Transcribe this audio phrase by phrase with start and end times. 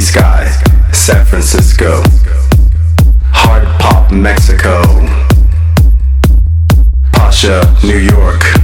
[0.00, 0.44] City sky,
[0.92, 2.02] San Francisco.
[3.32, 4.82] Hard pop, Mexico.
[7.12, 8.57] Pasha, New York.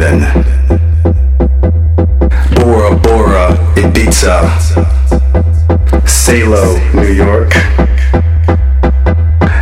[0.00, 0.20] London,
[2.54, 4.48] Bora Bora, Ibiza,
[6.08, 7.52] Salo, New York,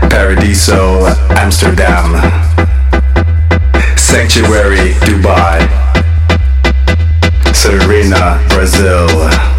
[0.09, 2.15] Paradiso, Amsterdam,
[3.97, 5.59] Sanctuary, Dubai,
[7.53, 9.09] Serena, Brazil.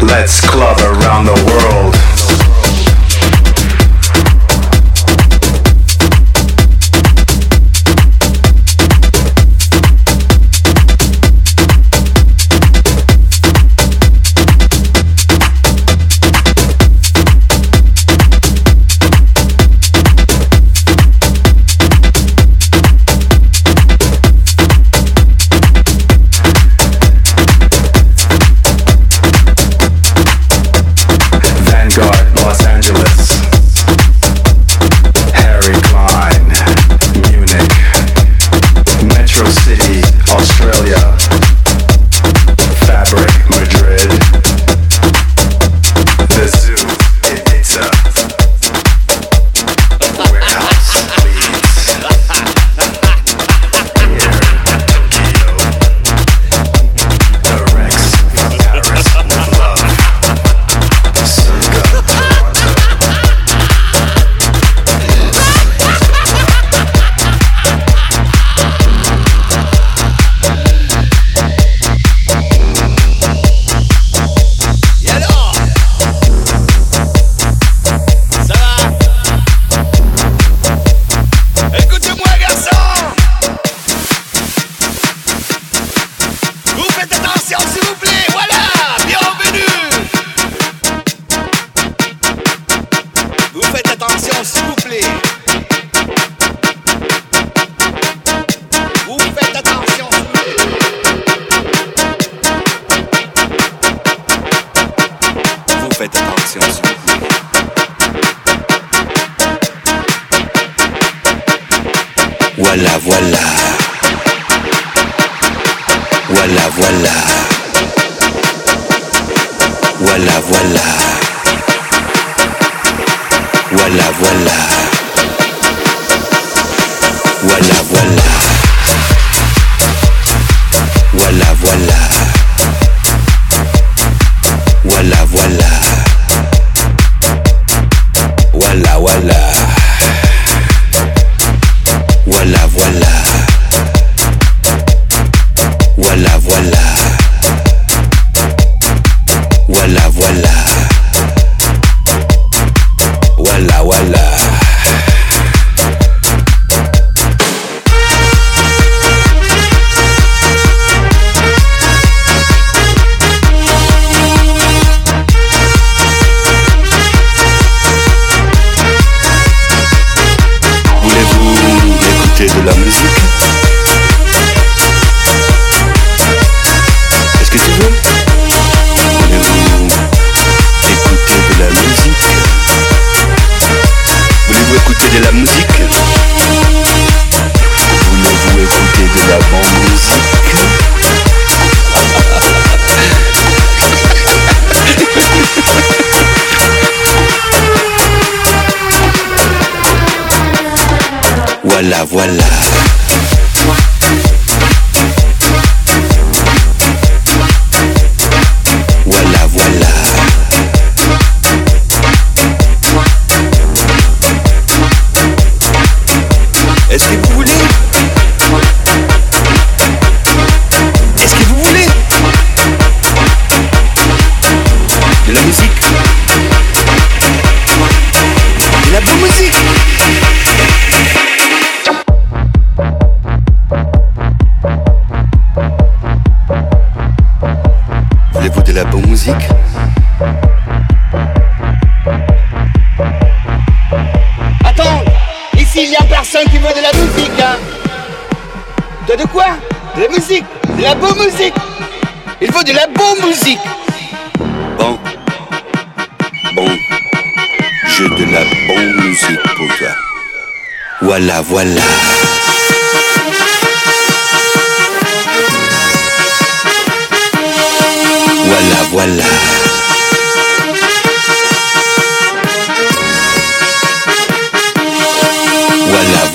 [0.00, 2.09] Let's club around the world.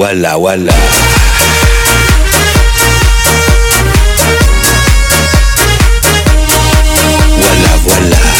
[0.00, 0.72] wala wala.
[7.40, 8.39] Wala wala.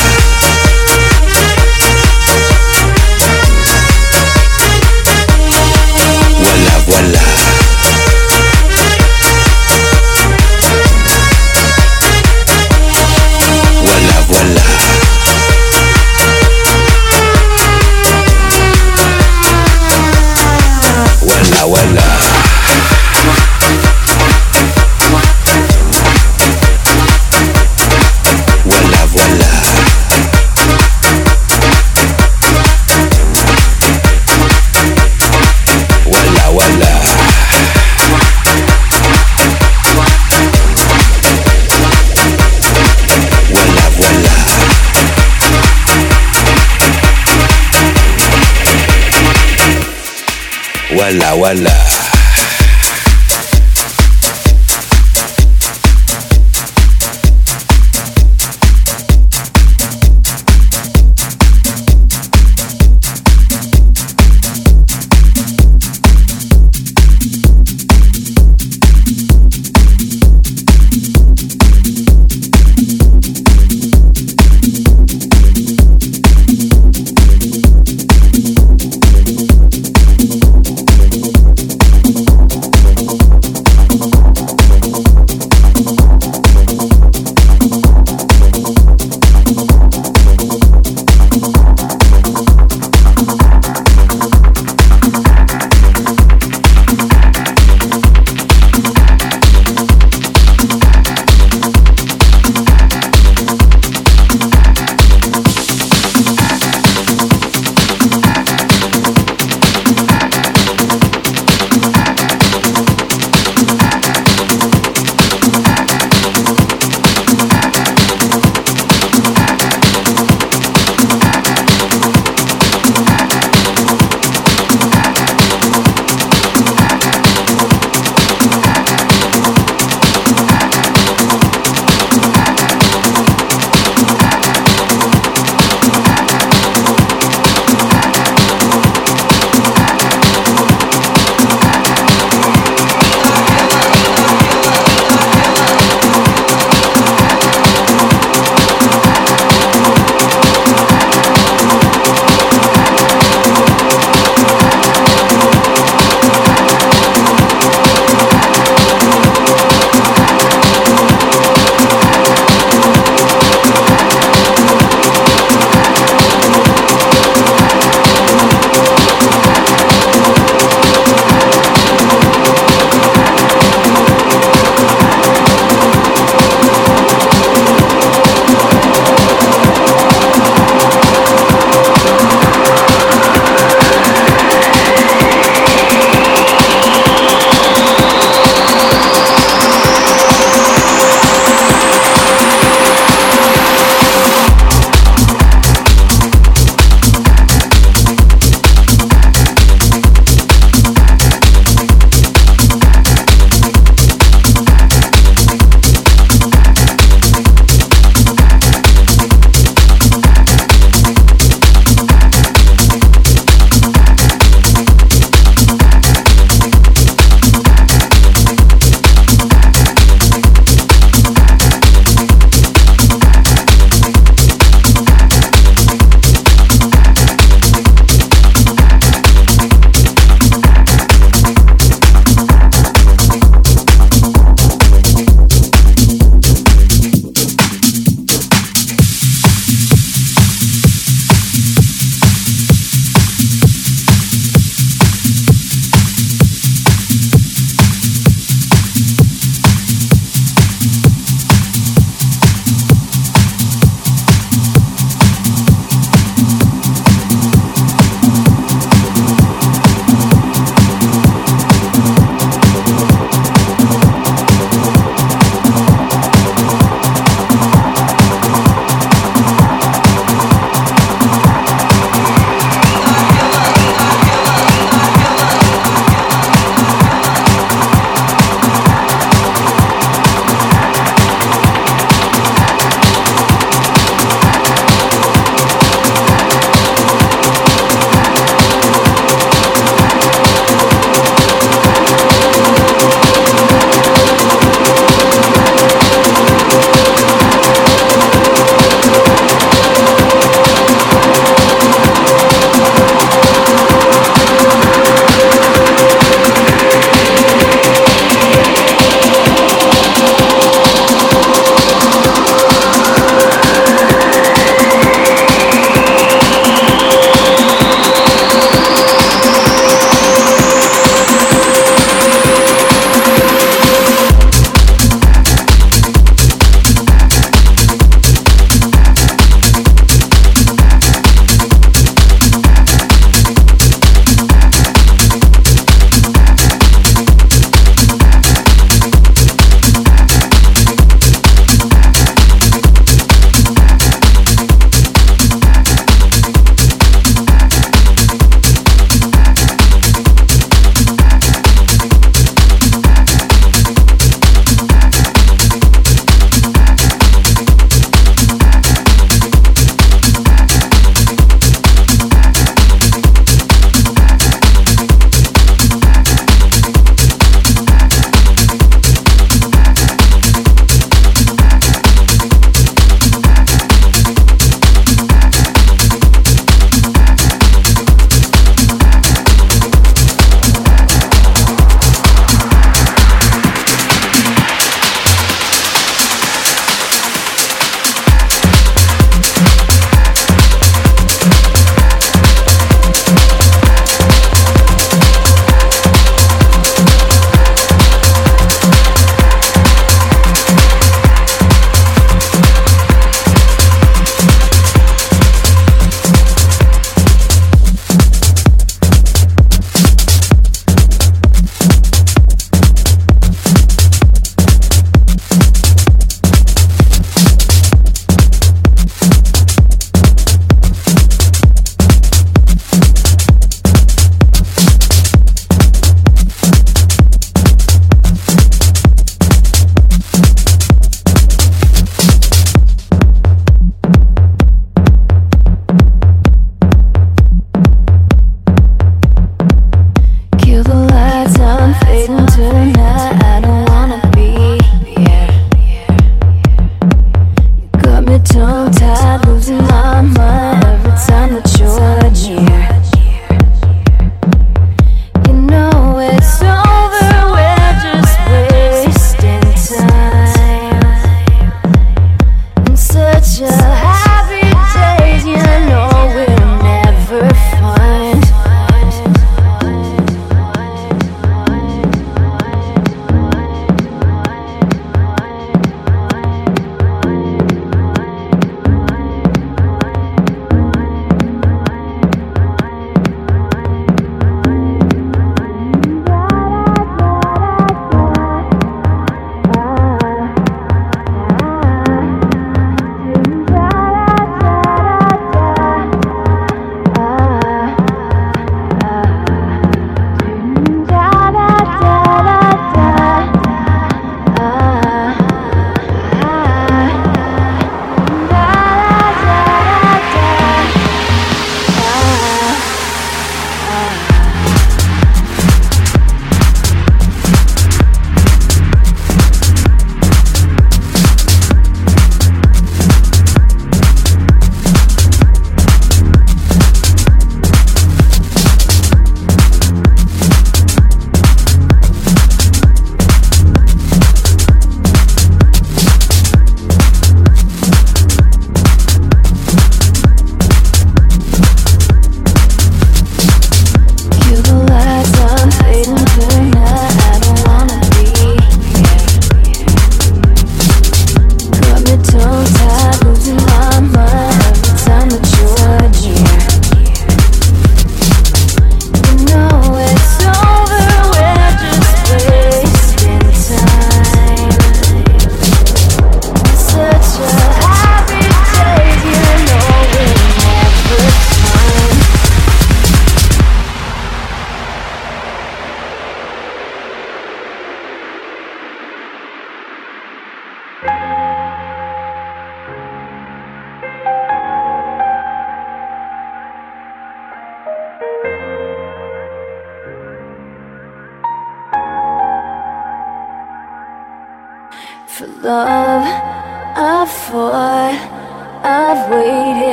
[51.10, 51.99] wala wala.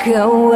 [0.00, 0.49] cão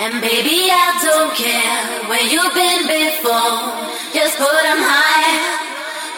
[0.00, 3.66] And baby, I don't care where you've been before.
[4.14, 5.58] Just put them high,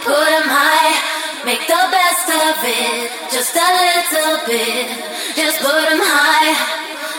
[0.05, 1.01] put them high.
[1.49, 4.85] Make the best of it, just a little bit.
[5.33, 6.53] Just put them high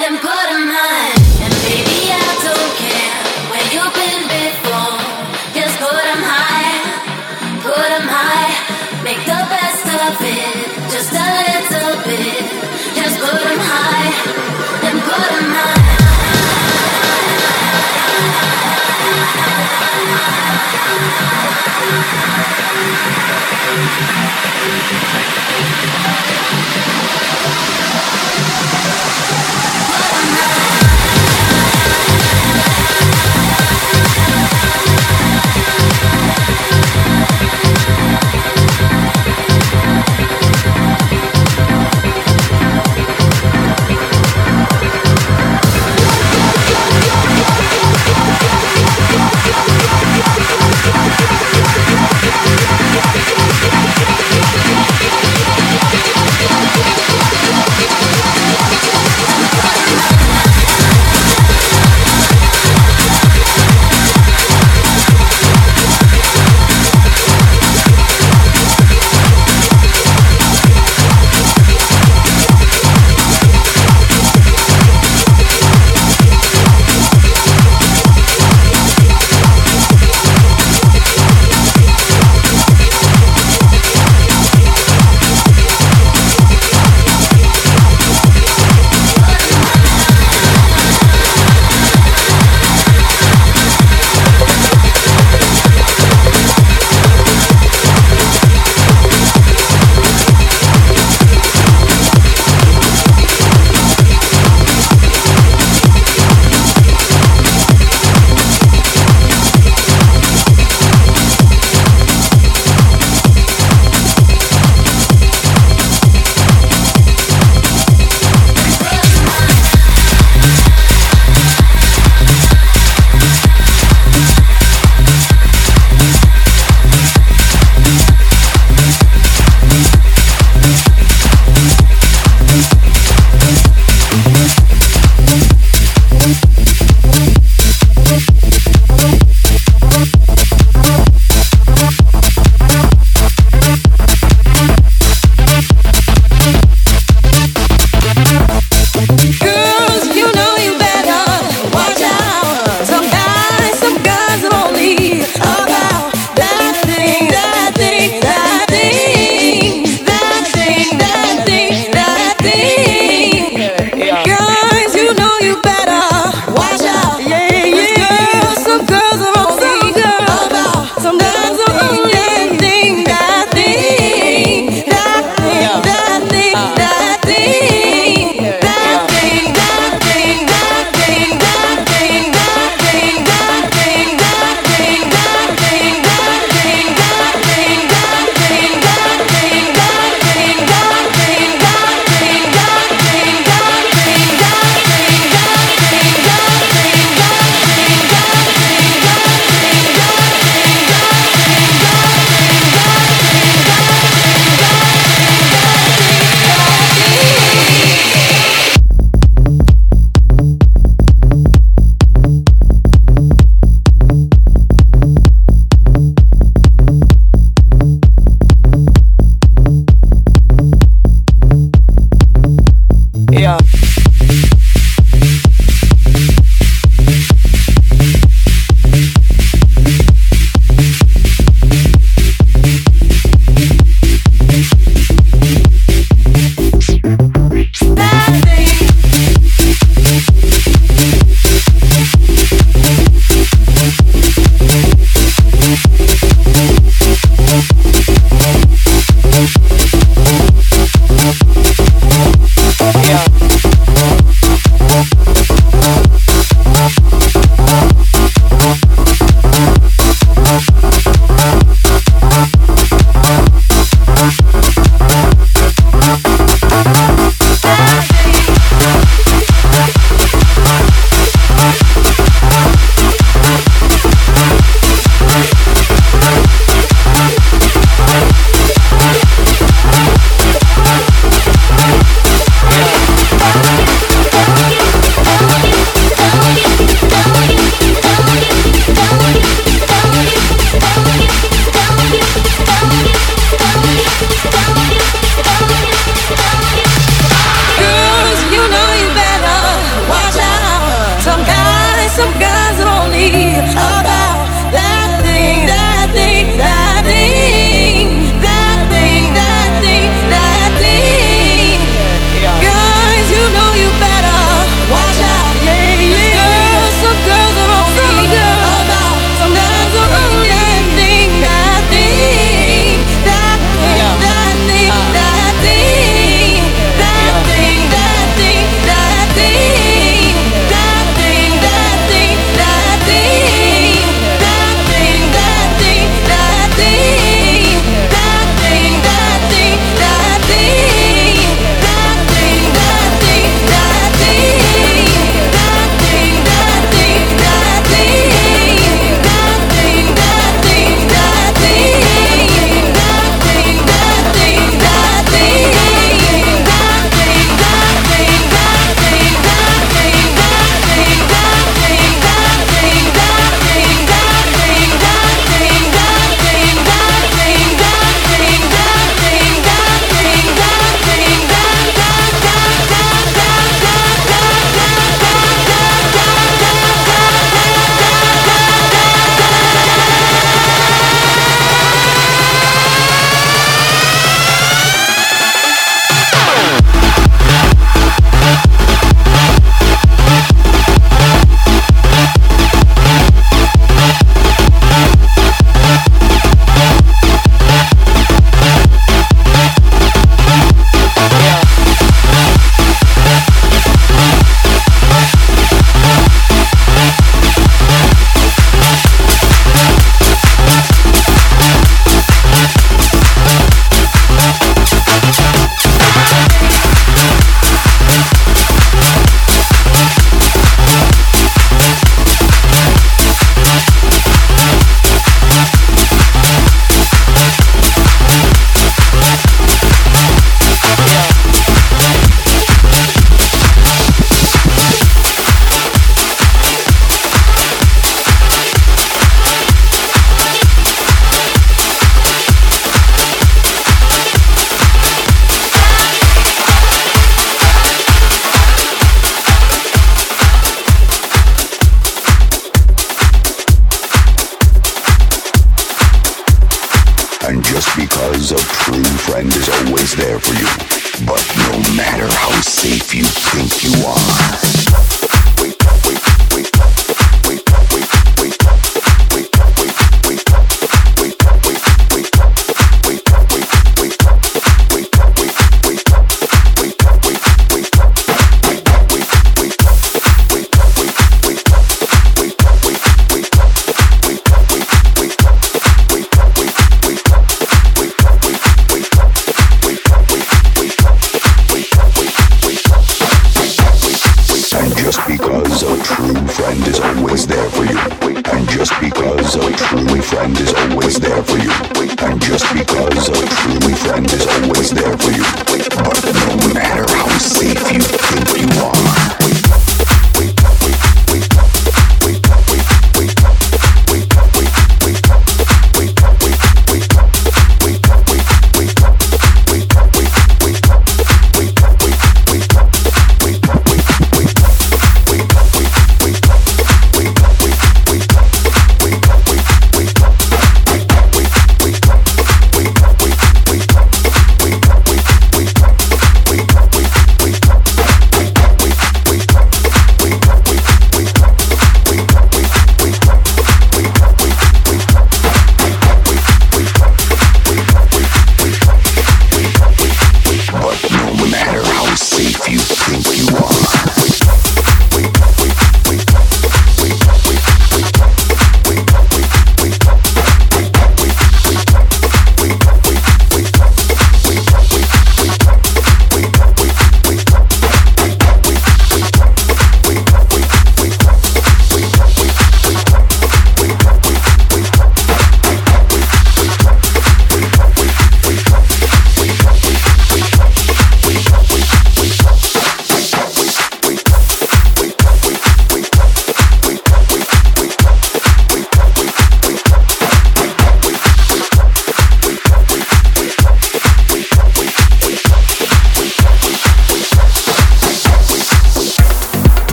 [0.00, 1.12] and put them high.
[1.44, 2.85] And baby, I don't care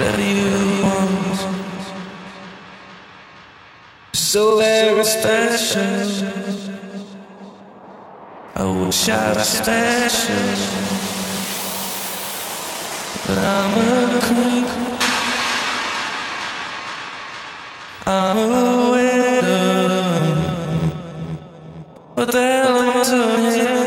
[0.00, 1.38] Whatever you want.
[4.14, 6.26] So very special.
[8.56, 10.36] I wish I was special.
[13.26, 14.68] But I'm a creep.
[18.06, 20.30] I'm a widow.
[22.14, 23.79] What the hell am